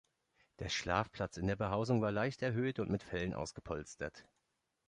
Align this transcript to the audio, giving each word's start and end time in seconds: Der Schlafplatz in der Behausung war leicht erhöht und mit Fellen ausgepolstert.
Der 0.57 0.69
Schlafplatz 0.69 1.37
in 1.37 1.45
der 1.45 1.55
Behausung 1.55 2.01
war 2.01 2.11
leicht 2.11 2.41
erhöht 2.41 2.79
und 2.79 2.89
mit 2.89 3.03
Fellen 3.03 3.35
ausgepolstert. 3.35 4.25